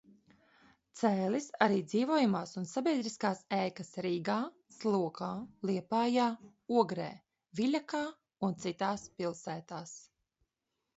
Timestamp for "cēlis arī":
0.99-1.75